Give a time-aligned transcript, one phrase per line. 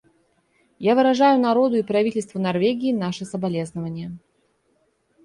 [0.85, 4.11] Я выражаю народу и правительству Норвегии наши соболезнования.